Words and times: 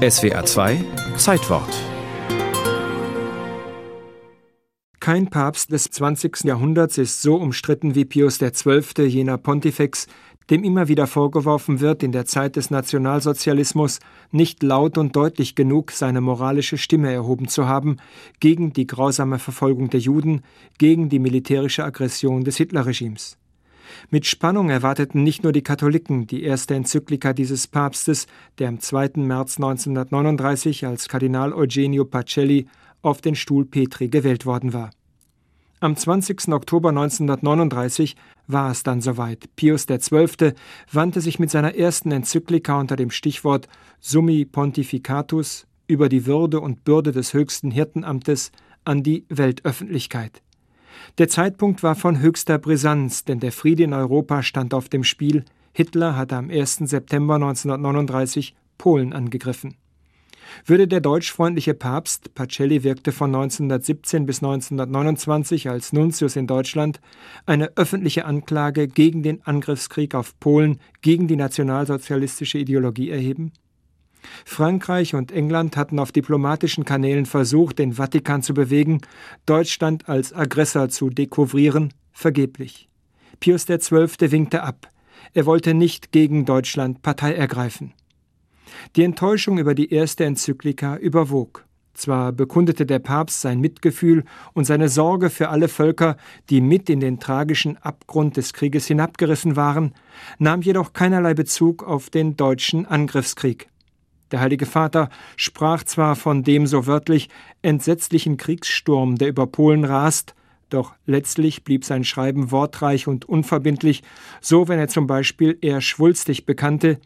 SWA 0.00 0.42
2 0.46 0.82
Zeitwort 1.18 1.68
Kein 4.98 5.28
Papst 5.28 5.70
des 5.70 5.90
20. 5.90 6.44
Jahrhunderts 6.44 6.96
ist 6.96 7.20
so 7.20 7.34
umstritten 7.36 7.94
wie 7.94 8.06
Pius 8.06 8.38
XII., 8.38 9.04
jener 9.04 9.36
Pontifex, 9.36 10.06
dem 10.48 10.64
immer 10.64 10.88
wieder 10.88 11.06
vorgeworfen 11.06 11.80
wird, 11.80 12.02
in 12.02 12.12
der 12.12 12.24
Zeit 12.24 12.56
des 12.56 12.70
Nationalsozialismus 12.70 13.98
nicht 14.30 14.62
laut 14.62 14.96
und 14.96 15.16
deutlich 15.16 15.54
genug 15.54 15.90
seine 15.90 16.22
moralische 16.22 16.78
Stimme 16.78 17.12
erhoben 17.12 17.48
zu 17.48 17.68
haben 17.68 17.98
gegen 18.40 18.72
die 18.72 18.86
grausame 18.86 19.38
Verfolgung 19.38 19.90
der 19.90 20.00
Juden, 20.00 20.40
gegen 20.78 21.10
die 21.10 21.18
militärische 21.18 21.84
Aggression 21.84 22.42
des 22.42 22.56
Hitlerregimes. 22.56 23.36
Mit 24.10 24.26
Spannung 24.26 24.70
erwarteten 24.70 25.22
nicht 25.22 25.42
nur 25.42 25.52
die 25.52 25.62
Katholiken 25.62 26.26
die 26.26 26.42
erste 26.42 26.74
Enzyklika 26.74 27.32
dieses 27.32 27.66
Papstes, 27.66 28.26
der 28.58 28.68
am 28.68 28.80
2. 28.80 29.12
März 29.16 29.56
1939 29.56 30.86
als 30.86 31.08
Kardinal 31.08 31.52
Eugenio 31.52 32.04
Pacelli 32.04 32.66
auf 33.02 33.20
den 33.20 33.34
Stuhl 33.34 33.64
Petri 33.64 34.08
gewählt 34.08 34.46
worden 34.46 34.72
war. 34.72 34.90
Am 35.82 35.96
20. 35.96 36.48
Oktober 36.48 36.90
1939 36.90 38.14
war 38.46 38.70
es 38.70 38.82
dann 38.82 39.00
soweit. 39.00 39.48
Pius 39.56 39.86
XII. 39.86 40.52
wandte 40.92 41.22
sich 41.22 41.38
mit 41.38 41.50
seiner 41.50 41.74
ersten 41.74 42.12
Enzyklika 42.12 42.78
unter 42.78 42.96
dem 42.96 43.10
Stichwort 43.10 43.66
Summi 43.98 44.44
Pontificatus 44.44 45.66
über 45.86 46.10
die 46.10 46.26
Würde 46.26 46.60
und 46.60 46.84
Bürde 46.84 47.12
des 47.12 47.32
höchsten 47.32 47.70
Hirtenamtes 47.70 48.52
an 48.84 49.02
die 49.02 49.24
Weltöffentlichkeit. 49.30 50.42
Der 51.18 51.28
Zeitpunkt 51.28 51.82
war 51.82 51.94
von 51.94 52.20
höchster 52.20 52.58
Brisanz, 52.58 53.24
denn 53.24 53.40
der 53.40 53.52
Friede 53.52 53.84
in 53.84 53.92
Europa 53.92 54.42
stand 54.42 54.74
auf 54.74 54.88
dem 54.88 55.04
Spiel. 55.04 55.44
Hitler 55.72 56.16
hatte 56.16 56.36
am 56.36 56.50
1. 56.50 56.76
September 56.84 57.34
1939 57.36 58.54
Polen 58.78 59.12
angegriffen. 59.12 59.76
Würde 60.64 60.88
der 60.88 61.00
deutschfreundliche 61.00 61.74
Papst, 61.74 62.34
Pacelli 62.34 62.82
wirkte 62.82 63.12
von 63.12 63.34
1917 63.34 64.26
bis 64.26 64.42
1929 64.42 65.68
als 65.68 65.92
Nuntius 65.92 66.36
in 66.36 66.46
Deutschland, 66.46 67.00
eine 67.46 67.76
öffentliche 67.76 68.24
Anklage 68.24 68.88
gegen 68.88 69.22
den 69.22 69.44
Angriffskrieg 69.44 70.14
auf 70.14 70.38
Polen, 70.40 70.80
gegen 71.02 71.28
die 71.28 71.36
nationalsozialistische 71.36 72.58
Ideologie 72.58 73.10
erheben? 73.10 73.52
Frankreich 74.44 75.14
und 75.14 75.32
England 75.32 75.76
hatten 75.76 75.98
auf 75.98 76.12
diplomatischen 76.12 76.84
Kanälen 76.84 77.26
versucht, 77.26 77.78
den 77.78 77.94
Vatikan 77.94 78.42
zu 78.42 78.54
bewegen, 78.54 79.00
Deutschland 79.46 80.08
als 80.08 80.32
Aggressor 80.32 80.88
zu 80.88 81.10
dekouvrieren, 81.10 81.92
vergeblich. 82.12 82.88
Pius 83.40 83.66
XII. 83.66 84.32
winkte 84.32 84.62
ab. 84.62 84.88
Er 85.32 85.46
wollte 85.46 85.74
nicht 85.74 86.12
gegen 86.12 86.44
Deutschland 86.44 87.02
Partei 87.02 87.34
ergreifen. 87.34 87.92
Die 88.96 89.04
Enttäuschung 89.04 89.58
über 89.58 89.74
die 89.74 89.92
erste 89.92 90.24
Enzyklika 90.24 90.96
überwog. 90.96 91.64
Zwar 91.94 92.32
bekundete 92.32 92.86
der 92.86 92.98
Papst 92.98 93.40
sein 93.40 93.60
Mitgefühl 93.60 94.24
und 94.54 94.64
seine 94.64 94.88
Sorge 94.88 95.28
für 95.28 95.48
alle 95.48 95.68
Völker, 95.68 96.16
die 96.48 96.60
mit 96.60 96.88
in 96.88 97.00
den 97.00 97.20
tragischen 97.20 97.76
Abgrund 97.78 98.36
des 98.36 98.52
Krieges 98.52 98.86
hinabgerissen 98.86 99.56
waren, 99.56 99.94
nahm 100.38 100.62
jedoch 100.62 100.92
keinerlei 100.92 101.34
Bezug 101.34 101.82
auf 101.82 102.08
den 102.08 102.36
deutschen 102.36 102.86
Angriffskrieg. 102.86 103.68
Der 104.30 104.40
Heilige 104.40 104.66
Vater 104.66 105.10
sprach 105.36 105.82
zwar 105.84 106.16
von 106.16 106.44
dem 106.44 106.66
so 106.66 106.86
wörtlich 106.86 107.28
entsetzlichen 107.62 108.36
Kriegssturm, 108.36 109.16
der 109.16 109.28
über 109.28 109.46
Polen 109.46 109.84
rast, 109.84 110.34
doch 110.68 110.94
letztlich 111.04 111.64
blieb 111.64 111.84
sein 111.84 112.04
Schreiben 112.04 112.52
wortreich 112.52 113.08
und 113.08 113.28
unverbindlich, 113.28 114.02
so 114.40 114.68
wenn 114.68 114.78
er 114.78 114.88
zum 114.88 115.06
Beispiel 115.06 115.58
eher 115.60 115.80
schwulstig 115.80 116.46
bekannte, 116.46 117.00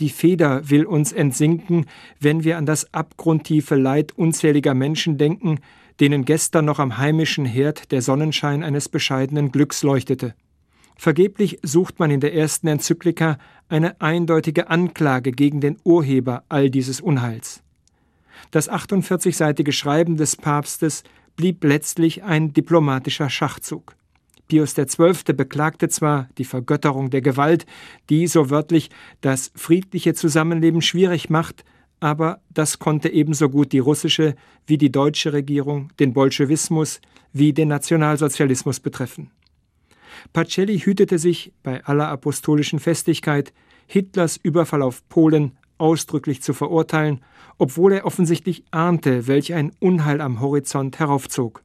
die 0.00 0.08
Feder 0.08 0.70
will 0.70 0.86
uns 0.86 1.12
entsinken, 1.12 1.84
wenn 2.18 2.42
wir 2.42 2.56
an 2.56 2.64
das 2.64 2.92
abgrundtiefe 2.94 3.74
Leid 3.74 4.12
unzähliger 4.16 4.72
Menschen 4.72 5.18
denken, 5.18 5.60
denen 6.00 6.24
gestern 6.24 6.64
noch 6.64 6.78
am 6.78 6.96
heimischen 6.96 7.44
Herd 7.44 7.92
der 7.92 8.00
Sonnenschein 8.00 8.62
eines 8.62 8.88
bescheidenen 8.88 9.52
Glücks 9.52 9.82
leuchtete. 9.82 10.34
Vergeblich 11.00 11.58
sucht 11.62 11.98
man 11.98 12.10
in 12.10 12.20
der 12.20 12.34
ersten 12.34 12.66
Enzyklika 12.66 13.38
eine 13.70 13.98
eindeutige 14.02 14.68
Anklage 14.68 15.32
gegen 15.32 15.62
den 15.62 15.78
Urheber 15.82 16.44
all 16.50 16.68
dieses 16.68 17.00
Unheils. 17.00 17.62
Das 18.50 18.70
48-seitige 18.70 19.72
Schreiben 19.72 20.18
des 20.18 20.36
Papstes 20.36 21.02
blieb 21.36 21.64
letztlich 21.64 22.22
ein 22.22 22.52
diplomatischer 22.52 23.30
Schachzug. 23.30 23.96
Pius 24.48 24.74
XII. 24.74 25.32
beklagte 25.32 25.88
zwar 25.88 26.28
die 26.36 26.44
Vergötterung 26.44 27.08
der 27.08 27.22
Gewalt, 27.22 27.64
die 28.10 28.26
so 28.26 28.50
wörtlich 28.50 28.90
das 29.22 29.52
friedliche 29.54 30.12
Zusammenleben 30.12 30.82
schwierig 30.82 31.30
macht, 31.30 31.64
aber 32.00 32.42
das 32.50 32.78
konnte 32.78 33.08
ebenso 33.08 33.48
gut 33.48 33.72
die 33.72 33.78
russische 33.78 34.34
wie 34.66 34.76
die 34.76 34.92
deutsche 34.92 35.32
Regierung, 35.32 35.88
den 35.98 36.12
Bolschewismus 36.12 37.00
wie 37.32 37.54
den 37.54 37.68
Nationalsozialismus 37.68 38.80
betreffen. 38.80 39.30
Pacelli 40.32 40.78
hütete 40.78 41.18
sich 41.18 41.52
bei 41.62 41.84
aller 41.84 42.08
apostolischen 42.08 42.78
Festigkeit, 42.78 43.52
Hitlers 43.86 44.36
Überfall 44.36 44.82
auf 44.82 45.08
Polen 45.08 45.58
ausdrücklich 45.78 46.42
zu 46.42 46.52
verurteilen, 46.52 47.24
obwohl 47.58 47.92
er 47.92 48.06
offensichtlich 48.06 48.64
ahnte, 48.70 49.26
welch 49.26 49.54
ein 49.54 49.72
Unheil 49.80 50.20
am 50.20 50.40
Horizont 50.40 50.98
heraufzog. 50.98 51.62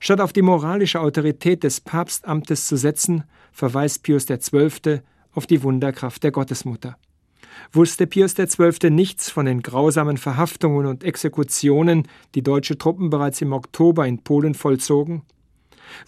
Statt 0.00 0.20
auf 0.20 0.32
die 0.32 0.42
moralische 0.42 1.00
Autorität 1.00 1.62
des 1.62 1.80
Papstamtes 1.80 2.66
zu 2.66 2.76
setzen, 2.76 3.24
verweist 3.52 4.02
Pius 4.02 4.26
XII. 4.26 5.02
auf 5.32 5.46
die 5.46 5.62
Wunderkraft 5.62 6.24
der 6.24 6.32
Gottesmutter. 6.32 6.96
Wusste 7.72 8.06
Pius 8.06 8.34
XII. 8.34 8.90
nichts 8.90 9.30
von 9.30 9.46
den 9.46 9.62
grausamen 9.62 10.16
Verhaftungen 10.16 10.86
und 10.86 11.04
Exekutionen, 11.04 12.08
die 12.34 12.42
deutsche 12.42 12.78
Truppen 12.78 13.10
bereits 13.10 13.40
im 13.42 13.52
Oktober 13.52 14.06
in 14.06 14.22
Polen 14.22 14.54
vollzogen? 14.54 15.22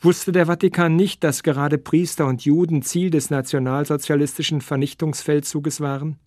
Wusste 0.01 0.33
der 0.33 0.47
Vatikan 0.47 0.97
nicht, 0.97 1.23
dass 1.23 1.43
gerade 1.43 1.79
Priester 1.79 2.27
und 2.27 2.45
Juden 2.45 2.83
Ziel 2.83 3.11
des 3.11 3.31
nationalsozialistischen 3.31 4.61
Vernichtungsfeldzuges 4.61 5.81
waren? 5.81 6.19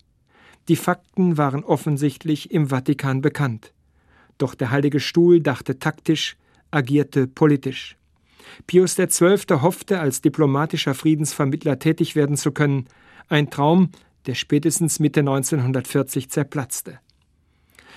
Die 0.68 0.76
Fakten 0.76 1.38
waren 1.38 1.64
offensichtlich 1.64 2.50
im 2.50 2.68
Vatikan 2.68 3.20
bekannt. 3.20 3.72
Doch 4.38 4.54
der 4.54 4.70
Heilige 4.70 5.00
Stuhl 5.00 5.40
dachte 5.40 5.78
taktisch, 5.78 6.36
agierte 6.70 7.26
politisch. 7.26 7.96
Pius 8.66 8.96
XII. 8.96 9.38
hoffte, 9.62 10.00
als 10.00 10.20
diplomatischer 10.20 10.94
Friedensvermittler 10.94 11.78
tätig 11.78 12.16
werden 12.16 12.36
zu 12.36 12.52
können, 12.52 12.86
ein 13.28 13.50
Traum, 13.50 13.90
der 14.26 14.34
spätestens 14.34 14.98
Mitte 15.00 15.20
1940 15.20 16.30
zerplatzte. 16.30 16.98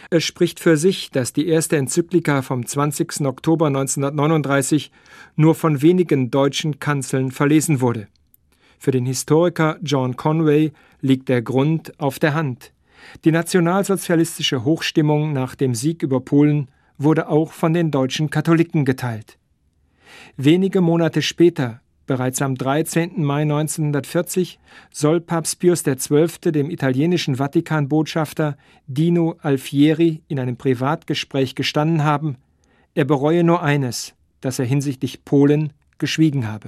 Es 0.10 0.24
spricht 0.24 0.60
für 0.60 0.78
sich, 0.78 1.12
dass 1.12 1.34
die 1.34 1.48
erste 1.48 1.78
Enzyklika 1.78 2.42
vom 2.42 2.66
20. 2.66 3.22
Oktober 3.26 3.68
1939 3.68 4.92
nur 5.36 5.56
von 5.56 5.82
wenigen 5.82 6.32
deutschen 6.32 6.80
Kanzeln 6.80 7.32
verlesen 7.32 7.82
wurde. 7.82 8.08
Für 8.78 8.92
den 8.92 9.06
Historiker 9.06 9.78
John 9.82 10.16
Conway 10.16 10.72
liegt 11.02 11.30
der 11.30 11.42
Grund 11.42 12.00
auf 12.00 12.18
der 12.18 12.34
Hand. 12.34 12.72
Die 13.24 13.32
nationalsozialistische 13.32 14.64
Hochstimmung 14.64 15.34
nach 15.34 15.56
dem 15.56 15.76
Sieg 15.76 16.04
über 16.04 16.22
Polen 16.22 16.70
wurde 16.98 17.30
auch 17.30 17.52
von 17.52 17.74
den 17.74 17.92
deutschen 17.92 18.30
Katholiken 18.30 18.86
geteilt. 18.86 19.38
Wenige 20.38 20.82
Monate 20.82 21.22
später 21.22 21.82
Bereits 22.10 22.42
am 22.42 22.56
13. 22.56 23.24
Mai 23.24 23.44
1940 23.44 24.58
soll 24.92 25.22
Papst 25.22 25.60
Pius 25.60 25.84
XII. 25.84 26.52
dem 26.52 26.72
italienischen 26.72 27.36
Vatikanbotschafter 27.36 28.58
Dino 28.88 29.38
Alfieri 29.44 30.24
in 30.28 30.40
einem 30.40 30.58
Privatgespräch 30.58 31.54
gestanden 31.54 32.04
haben, 32.04 32.38
er 32.96 33.06
bereue 33.06 33.44
nur 33.44 33.62
eines, 33.62 34.16
dass 34.42 34.58
er 34.58 34.66
hinsichtlich 34.66 35.24
Polen 35.24 35.72
geschwiegen 36.00 36.48
habe. 36.48 36.68